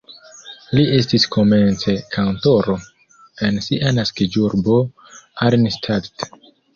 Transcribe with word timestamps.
Li 0.77 0.83
estis 0.99 1.25
komence 1.33 1.93
kantoro 2.15 2.77
en 3.49 3.59
sia 3.65 3.91
naskiĝurbo 3.99 4.79
Arnstadt. 5.49 6.27